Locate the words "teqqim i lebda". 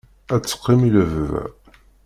0.43-1.43